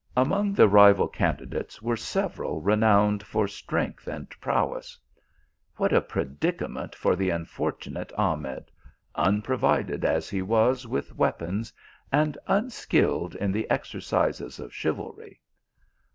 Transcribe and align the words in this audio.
Among 0.17 0.53
the 0.53 0.67
rival 0.67 1.07
candidates, 1.07 1.79
were 1.79 1.95
several 1.95 2.59
renowned 2.59 3.21
for 3.21 3.47
strength 3.47 4.07
and 4.07 4.27
prowess. 4.41 4.97
What 5.75 5.93
a 5.93 6.01
predicament 6.01 6.95
for 6.95 7.15
the 7.15 7.29
unfortunate 7.29 8.11
Ahmed, 8.17 8.71
unorovided 9.15 10.03
as 10.03 10.27
he 10.27 10.41
was 10.41 10.87
vvith 10.87 11.13
weapons, 11.13 11.71
and 12.11 12.35
unskilled 12.47 13.35
in 13.35 13.51
the 13.51 13.69
exercises 13.69 14.59
of 14.59 14.73
chivalry. 14.73 15.39